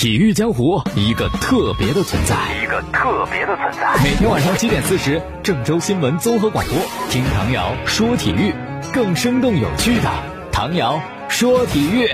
[0.00, 4.02] 体育江湖一个特别的存在，一个特别的存在。
[4.02, 6.74] 每天晚上七点四十，郑州新闻综合广播，
[7.10, 8.54] 听唐瑶说体育，
[8.94, 10.10] 更生动有趣的
[10.50, 12.08] 唐瑶说体育。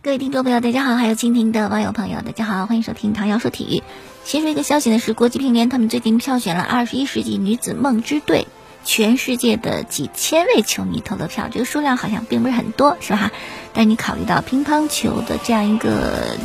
[0.00, 3.82] 各位听众朋友，大家好；还有蜻蜓的网友朋友，大家好，欢迎收听唐瑶说体育。
[4.22, 8.46] 先说一个消息呢，是国际乒联他们最近票选了二十一世纪女子梦之队，
[8.84, 13.32] 全世界的几千位球迷投的票，这个数量好像并不是很多，是吧？
[13.72, 16.36] 但你考虑到乒乓球的这样一个。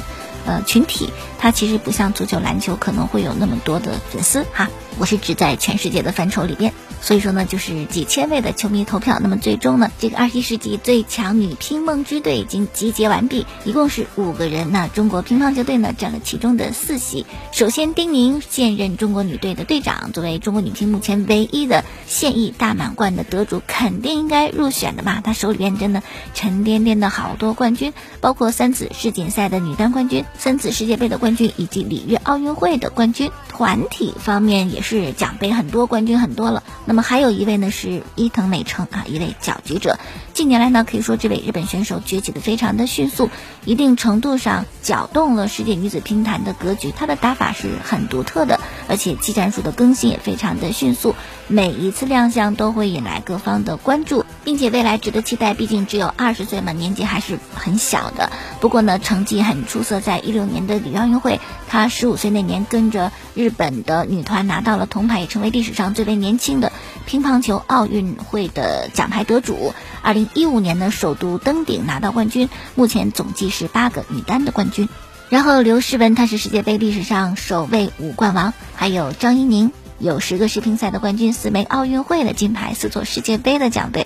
[0.46, 4.70] 呃，群体它其实不像足球、篮球可能会有那么多的粉丝哈。
[5.00, 6.74] 我是指在全世界的范畴里边。
[7.04, 14.72] 所以说呢，就是几千位的球迷投票，那么最终呢，这个二十一世纪最强女乒梦之队已经集结完毕，一共是五个人。
[14.72, 17.26] 那中国乒乓球队呢占了其中的四席。
[17.52, 25.20] 首先，丁宁现任中国女队的队长，作为中国女乒目前唯一的现役大满贯的得主，肯定应该入选的吧？
[25.22, 27.92] 她手里边真的沉甸甸的好多冠军，
[28.22, 33.30] 包括三次世锦赛的女单冠军、三次世界杯的冠军以及里约奥运会的冠军。
[33.50, 36.64] 团体方面也是奖杯很多，冠军很多了。
[36.94, 39.98] 那么还有一位呢是伊藤美诚啊，一位搅局者。
[40.34, 43.30] 近年来呢，可以说这位日本选手崛起的非常的迅速，
[43.66, 46.92] 一定程度上搅动了世界女子乒坛的格局。
[46.92, 51.14] 她的打法是很独特的，而且技战术的更新也非常的迅速，
[51.48, 55.54] 每一次亮相都会引来各方的关注，并且未来值得期待。
[55.54, 58.32] 毕竟只有二十岁嘛，年纪还是很小的。
[58.60, 61.40] 不过呢，成绩很出色，在一六年的里约奥运会，
[61.70, 66.72] 她十五岁那年跟着日本的女团拿到了铜牌，也成为历史上最为年轻的。
[67.06, 74.90] 乒乓球奥运会的奖牌得主，二零一五年呢首度登顶拿到冠军，目前总计是八个女单的冠军。
[75.30, 84.06] 然后刘诗雯她是世界杯历史上首位五冠王，还有张怡宁有十个世乒赛的冠军，四枚奥运会的金牌，四座世界杯的奖杯。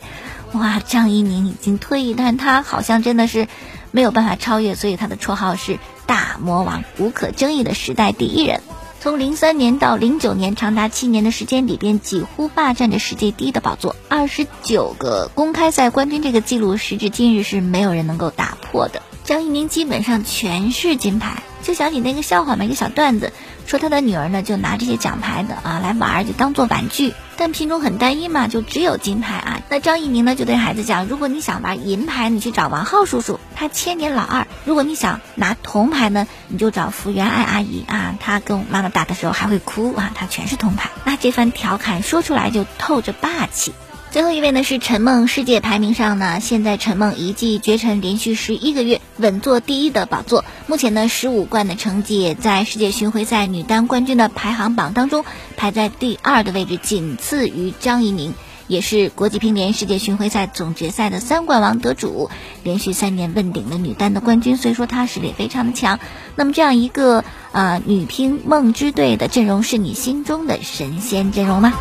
[0.53, 3.47] 哇，张怡宁已经退役，但她好像真的是
[3.91, 8.61] 没有办法超越，所以她的绰号是大魔王，无可争议的时代第一人。
[8.99, 19.03] 从零三年到零九年，长达七年的时间里边，几乎霸占着世界第一的宝座，二十九个公开赛冠军这个记录，时至今日是没有人能够打破的。
[19.23, 23.31] 张怡宁基本上全是金牌，就想起那个笑话嘛，一个小段子，
[23.67, 27.13] 说他的女儿呢就拿这些奖牌的啊来玩，就当做玩具。
[27.37, 29.61] 但品种很单一嘛，就只有金牌啊。
[29.70, 40.89] 那张一宁呢就对孩子讲，如果你想玩银牌，你去找王浩叔叔，他千年老二；如果你想拿铜牌呢，你就找福原爱阿姨啊，她跟我妈妈打的时候还会哭啊，她全是铜牌。
[41.05, 43.73] 那这番调侃说出来就透着霸气。
[44.09, 50.45] 最后一位呢是陈梦，世界排名上呢，现在陈梦一骑绝尘，连续十一个月稳坐第一的宝座。
[50.65, 55.25] 目前呢，十五冠的成绩也在世界巡回赛女单冠军的排行榜当中
[55.57, 58.33] 排在第二的位置，仅次于张怡宁，
[58.67, 62.31] 也是国际乒联世界巡回赛总决赛的三冠王得主，
[62.63, 65.99] 连续三年问鼎了女单的冠军，所以说她实力非常的强。
[66.35, 71.73] 那么这样一个呃女乒梦之队的阵容，是你心中的神仙阵容吗？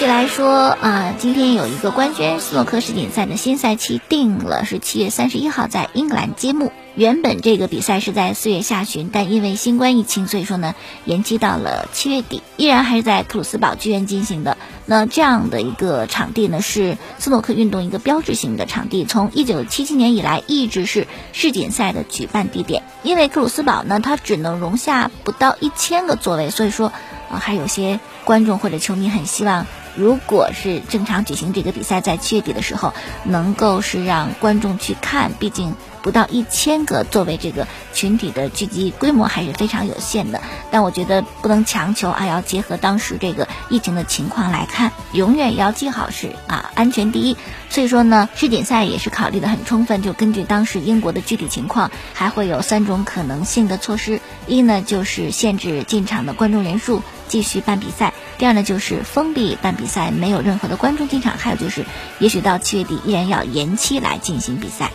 [0.00, 6.72] 续来说啊，今天有一个官宣，斯诺克世锦赛的新赛期定了，是七月三十一号在英格兰揭幕。
[6.94, 10.74] 原本这个比赛是在四月下旬，但因为新冠疫情，所以说呢
[11.04, 14.56] 延期到了七月底，依然还是在克鲁斯堡剧院进行的。
[14.86, 22.84] 那这样的一个场地呢，是斯诺克运动一个标志性的场地，从一九七七年以来一直是世锦赛的举办地点。
[23.02, 26.90] 因为克鲁斯堡呢，它只能容下不到一千个座位，所以说
[27.30, 29.66] 啊，还有些观众或者球迷很希望。
[29.96, 40.40] 如果是正常举行这个比赛，在七月底的时候，能够是让观众去看，毕竟不到一千个作为这个群体的聚集规模还是非常有限的。
[40.70, 47.36] 但我觉得不能强求啊，要结合当时这个疫情的情况来看，永远要记好是啊，安全第一。
[47.68, 58.12] 所以说呢，世锦赛也是考虑的很充分，就根据当时英国的具体情况，还会有三种可能性的措施：一呢就是限制进场的观众人数，继续办比赛。
[58.40, 61.84] 第二呢，就是封闭办比赛，没有任何的观众进场；还有就是，
[62.18, 64.90] 也许到七月底依然要延期来进行比赛。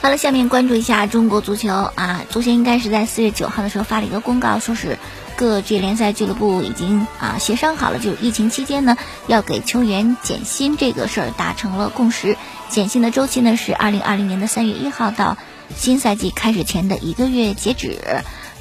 [0.00, 4.96] 好了，下面关注一下中国足球啊，足协应该是在四月九号的时候发了一个公告，说是
[5.36, 8.96] 各职业联赛俱乐部已经啊协商好了，就疫情期间呢
[9.26, 12.38] 要给球员减薪这个事儿达成了共识，
[12.70, 15.36] 减薪的周期呢是二零二零年的三月一号到
[15.76, 17.98] 新赛季开始前的一个月截止。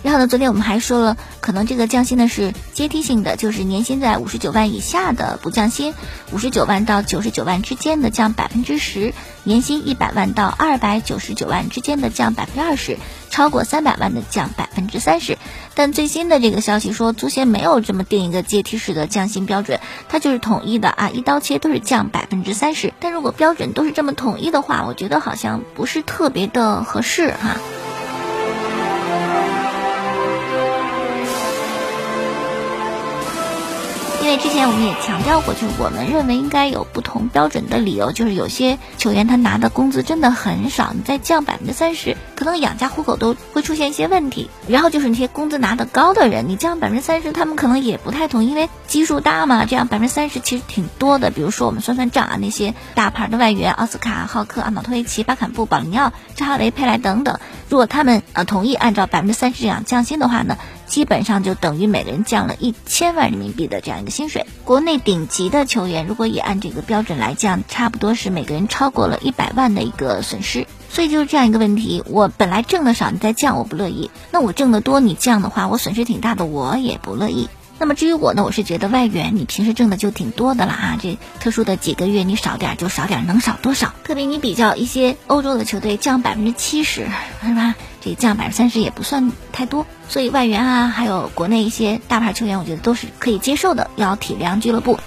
[0.03, 0.27] 然后呢？
[0.27, 5.93] 昨天我们还说了，可能这个降薪呢是阶梯性的，就是年薪在五十九万以下的不降薪，
[6.31, 9.13] 五十九万到九十九万之间的降百分之十，
[9.43, 12.97] 年薪一百万到二百九十九万之间的降百分之二十，
[13.29, 15.37] 超过三百万的降百分之三十。
[15.73, 19.79] 但最新的这个消息说，足协没有这么定一个阶梯式的降薪标准，
[20.09, 22.93] 它就是统一的啊，一刀切都是降百分之三十。
[22.99, 27.57] 但如果标准都是这么统一的话，我觉得好像不是特别的合适哈。
[34.27, 44.49] 因为之前我们也强调过，就是我们认为应该有不同标准的理由，就是有些球员他拿的工资真的很少，你再降百分之三十，可能养家糊口都会出现一些问题。
[44.67, 51.31] 然后就是那些工资拿得高的人，你降百分之三十，他们可能也不太同意，因为基数大嘛，这样百分之三十其实挺多的。
[51.31, 57.39] 比如说我们算算账啊，那些大牌的外援，奥斯卡、浩克、阿瑙托维奇、巴坎布、保利尼奥、扎哈雷、佩莱等等，
[57.69, 60.57] 如果他们呃同意按照百分之三十这样降薪的话呢？
[60.87, 64.45] 基本上就等于每个人降了一千万人民币的这样一个薪水。
[64.63, 70.65] 国内顶级的球员如果也按这个标准来降，差不多是每个人超过了一百万的一个损失。
[70.89, 77.49] 所以就是这样一个问题，我本来挣的少，你再降我不乐意；那我挣的多，你降的话，我损失挺大的，我也不乐意。
[77.79, 83.93] 那么至于我呢，我是觉得外援你平时挣的就挺多的了啊，这特殊的几个月你少点就少点，能少多少？
[84.03, 87.05] 特别你比较一些欧洲的球队降百分之七十，
[87.43, 87.75] 是吧？
[88.01, 94.99] 这降百分之三十也不算太多，所以外援啊，还有国内一些大牌球员，我觉得都是可以接受的，要体谅俱乐部。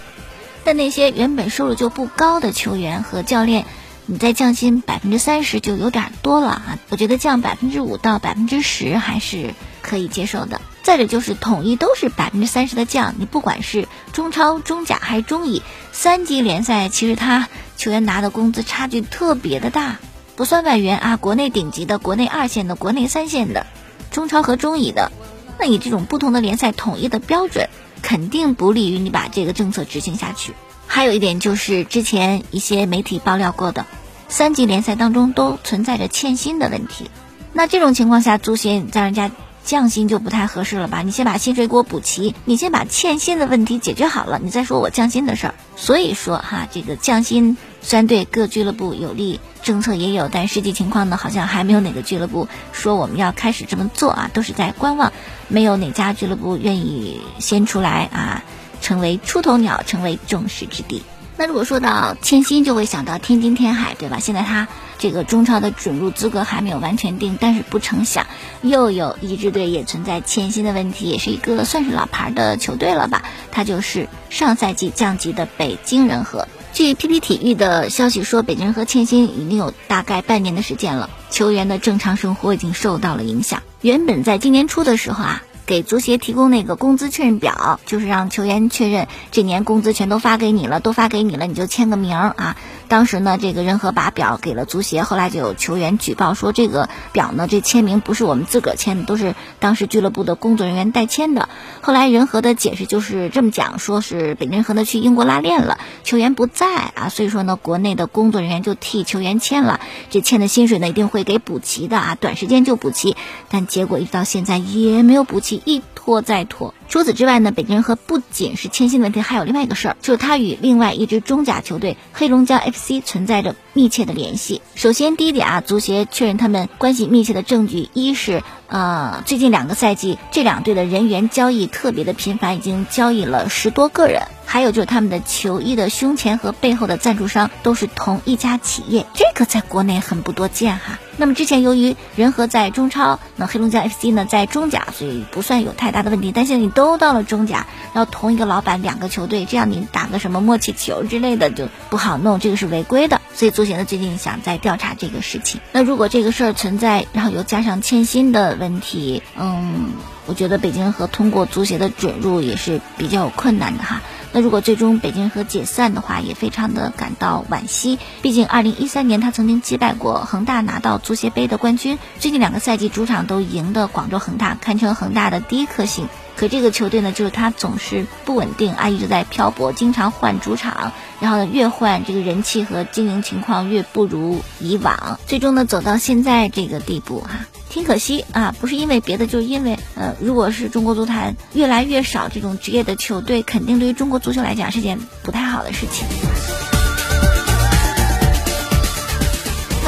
[0.63, 3.65] 但那些原本收入就不高的球员和教练，
[4.07, 6.79] 你再降薪百分之三十就有点多了啊！
[6.91, 10.61] 我觉得降百分之五到百分之十还是可以接受的。
[10.83, 19.99] 再者就是统一都是百分之三十的降，你不管是中超、中甲还是中乙三级联赛，其实他球员拿的工资差距特别的大，
[20.41, 23.67] 不算外援啊，国内顶级的、国内二线的、国内三线的，
[24.11, 25.13] 中超和中乙的，
[25.59, 27.69] 那你这种不同的联赛统一的标准，
[28.01, 30.55] 肯定不利于你把这个政策执行下去。
[30.87, 33.85] 还有一点就是之前一些媒体爆料过的，
[34.31, 37.11] 三级联赛当中都存在着欠薪的问题，
[37.53, 39.31] 那这种情况下，足协让人家。
[39.63, 41.03] 降薪就不太合适了吧？
[41.03, 45.55] 你先把薪水给我补齐，你先把欠薪的问题解决好了，你再说我降薪的事儿。
[45.77, 55.13] 所以说哈，这个降薪虽然对各俱乐部有利，政策也有，但实际情况呢，好像还没有哪个俱乐部说我们要开始这么做啊，都是在观望，
[55.49, 58.45] 没有哪家俱乐部愿意先出来啊，
[58.81, 61.03] 成为出头鸟，成为众矢之的。
[61.37, 64.19] 那如果说到欠薪，就会想到天津天海，对吧？
[64.21, 64.69] 现在他
[64.99, 68.27] 这个中超的准入资格还没有完全定，但是不成想，
[68.61, 73.23] 又有一支队也存在欠薪的问题，也是一个算是老牌的球队了吧？
[73.51, 76.47] 他就是上赛季降级的北京人和。
[76.73, 83.63] 据 PP 体育的消息说，北京和欠薪已经有大概半年的时间了，球员的正常生活已经受到了影响。
[83.81, 85.43] 原本在今年初的时候啊。
[85.71, 92.57] 给足协提供那个工资确认表，就是让球员确认这年工资全都发给你了，都发给你了，你就签个名啊。
[92.89, 101.49] 当时呢，这个仁和把表给了足协，后来就有球员举报说，这个表呢，这签名不是我们自个儿签的，都是当时俱乐部的工作人员代签的。
[101.83, 109.79] 后来仁和的解释就是这么讲，说是北京人和呢去英国拉练了，球员不在啊，所以说呢，国内的工作人员就替球员签了，
[110.11, 113.17] 这签的薪水呢一定会给补齐的啊，短时间就补齐，
[113.49, 116.75] 但结果一直到现在也没有补齐，一拖再拖。
[116.89, 124.61] 除此之外呢，北京人和不仅是签薪问题，还有另外一个事儿，就是他与另外一支中甲球队黑龙江 FC 存在着密切的联系。
[124.75, 134.23] 首先第一点啊，足协确认他们关系密切的证据，一是呃，最近两个赛季这两队的人员交易特别的频繁，已经交易了十多个人。
[134.53, 140.99] 还有就是他们的球衣的胸前和背后的赞助商都是同一家企业，这个在国内很不多见哈。
[141.17, 146.33] 那么之前由于仁和在中超，那黑龙江 FC 呢在中甲，所以不算有太大的问题。
[146.33, 153.21] 但现在你都到了中甲，然后同一个老板两个球队，这样你打个什么默契球之类的就不好弄，这个是违规的。
[153.33, 155.61] 所以足协呢最近想再调查这个事情。
[155.71, 159.93] 那如果这个事儿存在，然后又加上欠薪的问题，嗯，
[160.27, 164.03] 我觉得北京和通过足协的准入也是比较有困难的哈。
[164.33, 167.99] 那如果最终北京和解散的话，也非常的感到惋惜。
[168.23, 171.99] 毕竟二零一三年他曾经击败过恒大，拿到足协杯的冠军。
[172.19, 176.09] 最近两个赛季主场都赢的广州恒大，堪称恒大的第一颗星。
[176.37, 187.41] 可这个球队呢，就是他总是不稳定啊，一直在漂泊，经常换主场，然后呢越换这个人气和经营情况越不如以往，最终呢走到现在这个地步哈。
[187.71, 196.60] 挺可惜啊，不是因为别的，就是因为呃，如果是中国足坛越来越少这种职业的球队，肯定对于中国足球来讲是件不太好的事情。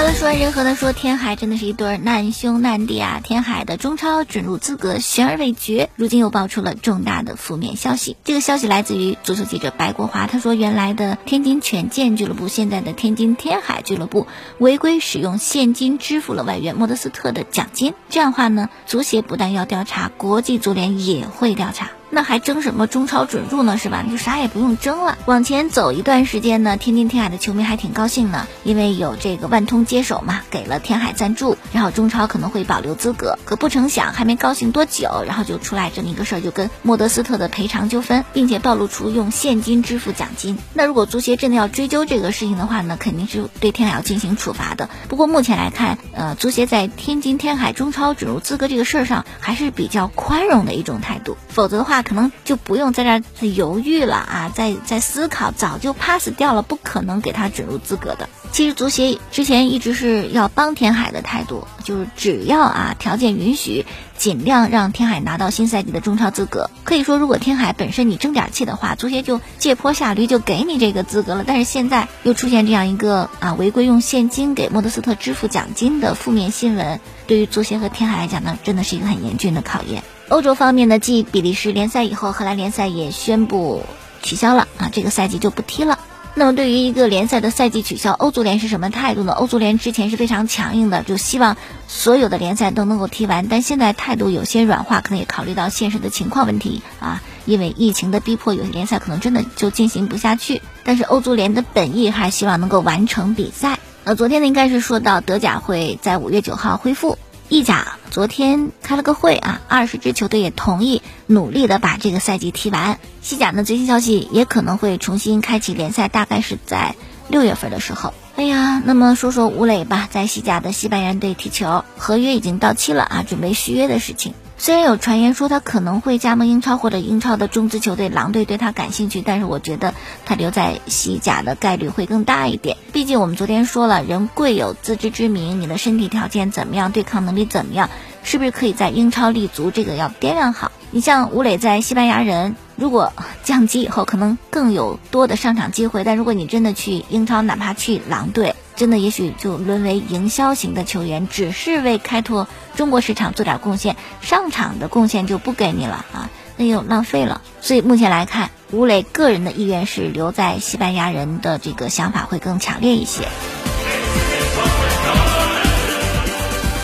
[0.02, 0.14] 好了。
[0.14, 3.20] 说人和呢，说天海真的是一对难兄难弟啊！
[3.22, 8.16] 天海的中超准入资格悬而未决，如今又爆出了重大的负面消息。
[8.24, 14.26] 这个消息来自于足球记者白国华，他说原来的天津权健俱乐部，现在的天津天海俱乐部
[14.58, 17.94] 违规使用现金支付了外援莫德斯特的奖金。
[18.08, 21.90] 这样的话呢，足协不但要调查，国际足联也会调查。
[22.14, 23.78] 那还争什么中超准入呢？
[23.78, 24.02] 是吧？
[24.04, 25.16] 你就啥也不用争了。
[25.24, 33.38] 往前走一段时间呢，天津天海的球迷还挺高兴呢，因为有这个万通接手嘛，给了天海赞助，然后中超可能会保留资格。
[33.46, 40.58] 可不成想，还没高兴多久，然后就出来这么一个事儿，就跟莫德斯特的赔偿纠纷，并且暴露出用现金支付奖金。
[40.74, 44.90] 那如果足协真的要追究这个事情的话呢，肯定是对天海要进行处罚的。
[45.08, 52.01] 不过目前来看，呃，足协在天津天海中超准入资格这个事儿上还是比较宽容的一种态度，否则的话。
[52.02, 58.28] 可能就不用在这犹豫了啊，在在思考，早就 pass 掉了，不可能给他准入资格的。
[58.50, 63.86] 其实足协之前一直是要帮天海的态度，就是只要啊条件允许，
[64.18, 66.68] 尽量让天海拿到新赛季的中超资格。
[66.84, 71.44] 可以说，如果天海本身你争点气的话，足协就借坡下驴，就给你这个资格了。
[71.46, 80.02] 但是现在又出现这样一个啊违规用现金给莫德斯特支付奖金的负面新闻，对于足协和天海来讲呢，真的是一个很严峻的考验。
[80.28, 83.82] 欧洲方面呢，继比利时联赛以后，荷兰联赛也宣布
[84.22, 85.98] 取消了啊，这个赛季就不踢了。
[86.34, 89.34] 那么对于一个联赛的赛季取消，欧足联是什么态度呢？
[89.34, 100.62] 欧足联之前是非常强硬的，就希望所有的联赛都能够踢完，但现在态度有些软化，可能也考虑到现实的情况问题啊，因为疫情的逼迫，有些联赛可能真的就进行不下去。
[100.84, 103.78] 但是欧足联的本意还希望能够完成比赛。
[104.04, 107.18] 呃，昨天呢应该是说到德甲会在五月九号恢复。
[107.52, 112.98] 意甲昨天开了个会啊，二十支球队也同意努力的把这个赛季踢完。
[113.20, 116.94] 西甲的最新消息也可能会重新开启联赛，大概是在
[117.28, 118.14] 六月份的时候。
[118.36, 124.32] 哎呀，那么说说吴磊吧，在西甲的西班牙队踢球，合约已经到期了啊，准备续约的事情。
[124.62, 129.92] 虽然有传言说他可能会加盟英超或者英超的中资球队，狼队对他感兴趣，但是我觉得
[130.24, 132.76] 他留在西甲的概率会更大一点。
[132.92, 137.90] 毕竟我们昨天说了，人贵有自知之明，你的身体条件怎么样，对抗能力怎么样，
[138.22, 140.70] 是不是可以在英超立足，这个要掂量好。
[140.92, 143.12] 你像吴磊在西班牙人，如果
[143.44, 148.54] 降级以后，可能更有多的上场机会，但如果你真的去英超，哪怕去狼队。
[148.74, 157.42] 真的，也许就沦为营销型的球员，只是为开拓中国市场做点贡献，上场的贡献就不给你了啊，那又浪费了。
[157.60, 163.28] 所以目前来看，吴磊个人的意愿是留在西班牙人的这个想法会更强烈一些。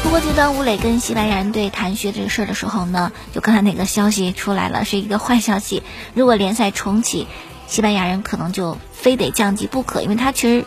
[0.09, 5.83] 不过，就当吴磊跟西班牙人队谈学这个事儿的时候呢，就刚才那个消息出来了，是一个坏消息。
[6.15, 7.27] 如果联赛重启，
[7.67, 10.65] 西班牙人可能就非得降级不可，因为他其实。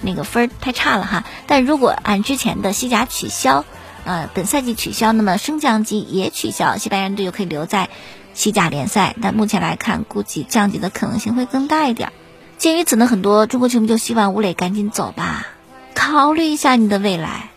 [0.00, 3.66] 那个分儿太差了哈，但如果按之前的西甲取消，
[4.04, 7.90] 呃，本赛季取消，那么升降级也取消，西班牙队就可以留在
[8.32, 9.14] 西甲联赛。
[9.20, 12.10] 但目前来看，估计降级的可能性会更大一点。
[12.56, 15.46] 鉴于此呢，很多中国球迷就希望吴磊赶紧走吧，
[15.94, 17.50] 考虑一下你的未来。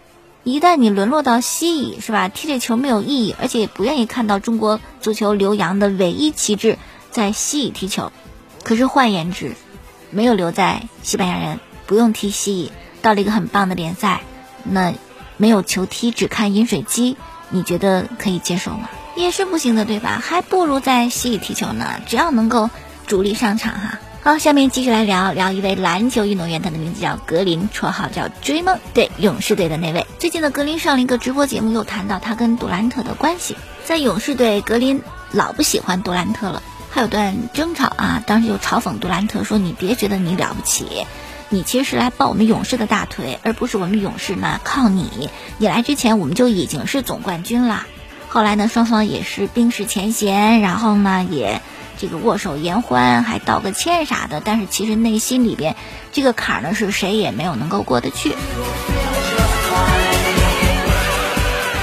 [0.44, 2.28] 一旦你沦落到西乙，是吧？
[2.28, 6.80] 踢这球没有意义，而且也不愿意看到中国足球留洋的唯一旗帜
[7.12, 8.12] 在西乙踢球。
[8.64, 9.54] 可是换言之，
[10.10, 11.60] 没有留在西班牙人。
[11.86, 12.72] 不用踢西乙，
[13.02, 14.22] 到了一个很棒的联赛，
[14.64, 14.94] 那
[15.38, 17.18] 没有球踢，只看饮水机，
[17.50, 18.90] 你觉得可以接受吗？
[19.16, 20.22] 也是不行的，对吧？
[20.24, 22.70] 还不如在西乙踢球呢，只要能够
[23.06, 24.00] 主力上场哈。
[24.24, 30.06] 好，下面继续来聊聊一位篮球运动员，他的名字叫格林，绰号叫追梦，对勇士队的那位。
[30.20, 33.58] 最近的格林上了一个直播节目，又谈到他跟杜兰特的关系。
[33.84, 35.02] 在勇士队，格林
[35.32, 36.62] 老不喜欢杜兰特了，
[36.92, 41.08] 还有段争吵啊，当时就嘲讽杜兰特说：“你别觉得你了不起。”
[41.50, 45.32] 你其实是来抱我们勇士的大腿，而不是我们勇士呢靠你。
[45.58, 47.88] 你来之前我们就已经是总冠军了。
[48.34, 51.62] 后来呢，双方也是冰释前嫌，然后呢也
[51.98, 54.40] 这个握手言欢，还道个歉啥的。
[54.40, 55.76] 但是其实内心里边
[56.14, 58.30] 这个坎儿呢，是谁也没有能够过得去。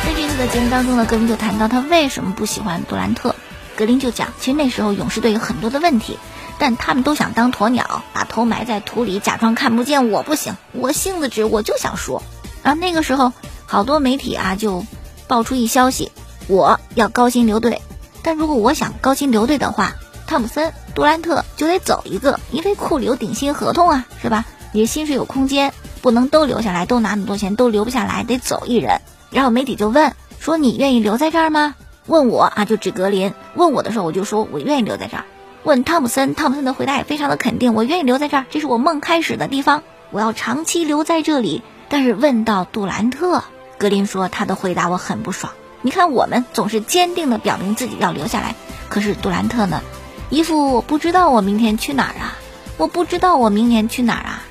[0.07, 3.35] 在这次的节目当中呢，格林就谈到他为什么不喜欢杜兰特。
[3.77, 6.19] 格林就讲，其实那时候勇士队有很多的问题。
[6.59, 10.09] 但他们都想当鸵鸟，把头埋在土里，假装看不见。
[10.09, 12.23] 我不行，我性子直，我就想说。
[12.63, 13.35] 然后那个时候，
[13.67, 14.87] 好多媒体啊就
[15.29, 16.11] 爆出一消息，
[16.49, 17.81] 我要高薪留队。
[18.23, 19.95] 但如果我想高薪留队的话，
[20.27, 24.45] 汤普森、杜兰特就得走一个，因为库里有顶薪合同啊，是吧？
[24.73, 29.01] 你的薪水有空间，不能都留下来，都拿那么多钱，都留不下来，得走一人。
[29.31, 31.75] 然后媒体就问说：“你愿意留在这儿吗？”
[32.07, 33.33] 问我啊，就指格林。
[33.55, 35.25] 问我的时候，我就说我愿意留在这儿。
[35.65, 43.45] 问汤普森，汤普森的回答也非常的肯定，我愿意留在这儿，这是我梦开始的地方，我要长期留在这里，但是问到杜兰特，
[43.79, 45.53] 格林说他的回答我很不爽。
[45.89, 48.55] 你看，我们总是坚定的表明自己要留下来，
[48.91, 49.81] 可是杜兰特呢，
[50.29, 52.37] 一副我不知道我明天去哪儿啊，
[52.77, 54.43] 我不知道我明年去哪儿啊，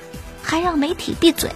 [0.42, 1.52] 还让媒体闭嘴。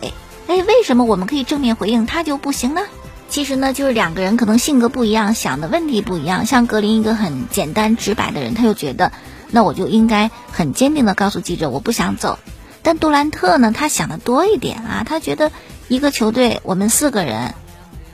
[0.46, 2.82] 哎，为什么我们可以正面回应，他就不行呢？
[3.28, 6.46] 其实呢，就是两个人可能性格不一样，想的问题不一样。
[6.46, 9.12] 像格林一个很简单直白的人，他就觉得，
[9.50, 12.38] 那我就应该很坚定的告诉记者，我不想走。
[12.84, 15.52] 但杜兰特呢，他想的多一点啊，他觉得
[15.88, 17.56] 一个球队我们四个人。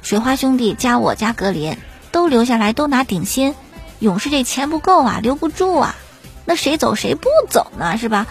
[0.07, 1.75] 水花兄弟加我加格林
[2.13, 3.55] 都留下来，都拿顶薪。
[3.99, 5.97] 勇士这钱不够啊，留不住啊。
[6.45, 7.97] 那谁走谁不走呢？
[7.97, 8.25] 是吧？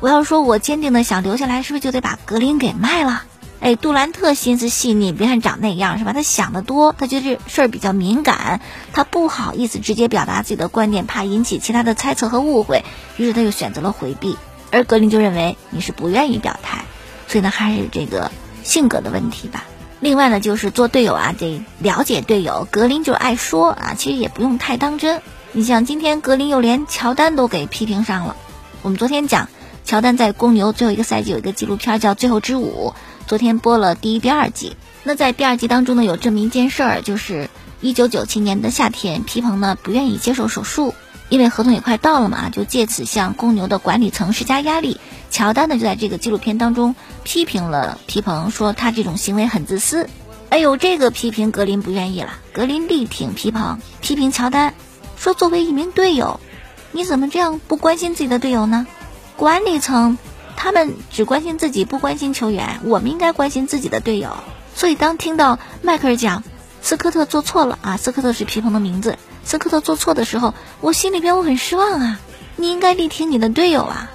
[0.00, 3.22] 我要说，我坚定的想留下来，是不是就得把格林给卖了？
[3.60, 6.12] 哎，杜兰特心思细腻，别看长那样是吧？
[6.12, 8.60] 他想得多，他觉得这事儿比较敏感，
[8.92, 12.84] 他不好意思直接表达自己的观点，怕引起其他的猜测和误会，
[13.16, 14.36] 于是他就选择了回避。
[14.72, 16.86] 而格林就认为你是不愿意表态，
[17.28, 18.32] 所以呢，还是这个
[18.64, 19.62] 性格的问题吧。
[20.00, 22.66] 另外呢，就是做队友啊，得了解队友。
[22.70, 25.20] 格林就爱说啊，其实也不用太当真。
[25.52, 28.34] 你像今天格林又连乔丹都给批评上了。
[28.80, 29.50] 我们昨天讲，
[29.84, 32.94] 乔丹在公牛最后一个赛季有一个纪录片叫《最后之舞》，
[33.28, 34.74] 昨天播了第一、第二季。
[35.02, 37.50] 那在第二季当中呢，有这么一件事儿，就是
[37.82, 40.94] 一九九七年的夏天，皮蓬呢不愿意接受手术，
[41.30, 45.00] 因为合同也快到了嘛，就借此向公牛的管理层施加压力。
[45.30, 50.10] 乔丹呢就在这个纪录片当中批评了皮蓬，说他这种行为很自私。
[50.50, 54.74] 哎呦，这个批评格林不愿意了，格林力挺皮蓬，批评乔丹，
[55.16, 56.40] 说作为一名队友，
[56.90, 58.88] 你怎么这样不关心自己的队友呢？
[59.36, 60.18] 管理层
[60.56, 64.36] 他们只关心自己，不关心球员，我们应该关心自己的队友。
[64.74, 66.42] 所以当听到迈克尔讲
[66.82, 72.18] 斯科特做错了啊，斯科特是皮蓬的名字，斯科特做错的时候，我心里边我很失望啊。
[72.56, 74.10] 你应该力挺你的队友啊。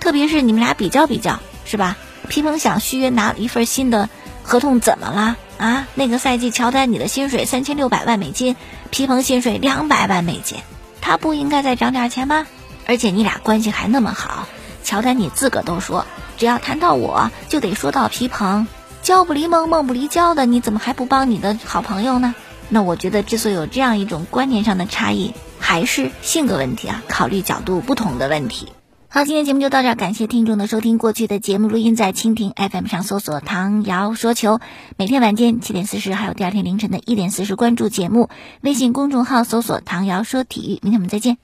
[0.00, 1.96] 特别是你们俩比较比较，是吧？
[2.28, 4.08] 皮蓬想续约拿一份新的
[4.42, 5.86] 合同，怎么了啊？
[5.94, 8.56] 那个赛季乔丹你的薪水三千六百万美金，
[8.90, 10.58] 皮蓬薪水两百万美金，
[11.00, 12.46] 他不应该再涨点钱吗？
[12.86, 14.46] 而且你俩关系还那么好，
[14.82, 16.06] 乔丹你自个都说，
[16.38, 18.66] 只要谈到我就得说到皮蓬，
[19.02, 22.34] 交不离梦，梦不离交的，你怎么还不帮你的好朋友呢？
[22.70, 28.68] 那我觉得之所以有这样一种观念上的差异，还是性格问题啊，考虑角度不同的问题。
[29.08, 30.96] 好，今天节目就到这儿，感谢听众的收听。
[30.96, 34.60] 过去的节目录音在蜻蜓 FM 上搜索“唐瑶说球”，
[34.96, 38.28] 每天晚间七点四十，还有第二天凌晨的一点四十，关注节目。
[38.60, 41.40] 微信公众号搜索“唐瑶说体育”，明天我们再见。